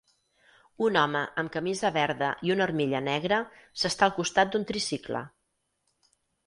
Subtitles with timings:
[0.85, 3.41] Un home amb camisa verda i una armilla negra
[3.83, 5.25] s'està al costat d'un tricicle